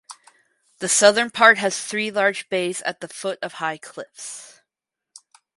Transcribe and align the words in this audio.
The 0.79 0.89
southern 0.89 1.29
part 1.29 1.59
has 1.59 1.79
three 1.79 2.09
large 2.09 2.49
bays 2.49 2.81
at 2.81 3.01
the 3.01 3.07
foot 3.07 3.37
of 3.43 3.53
high 3.61 3.77
cliffs. 3.77 4.59